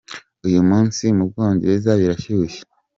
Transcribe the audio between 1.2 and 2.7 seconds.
Bwongereza birashyushye